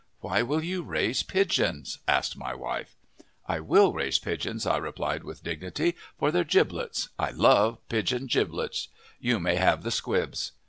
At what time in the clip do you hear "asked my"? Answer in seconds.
2.07-2.55